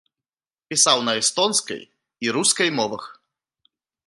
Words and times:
Пісаў 0.71 1.03
на 1.09 1.13
эстонскай 1.21 1.81
і 2.27 2.35
рускай 2.39 2.69
мовах. 2.79 3.03